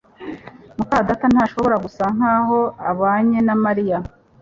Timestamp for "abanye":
2.91-3.39